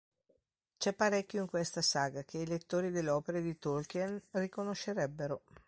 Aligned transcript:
C'è 0.79 0.93
parecchio 0.93 1.41
in 1.43 1.47
questa 1.47 1.83
saga 1.83 2.23
che 2.23 2.39
i 2.39 2.47
lettori 2.47 2.89
delle 2.89 3.11
opere 3.11 3.39
di 3.39 3.59
Tolkien 3.59 4.19
riconoscerebbero. 4.31 5.43